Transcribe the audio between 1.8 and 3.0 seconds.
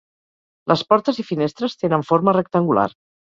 tenen forma rectangular.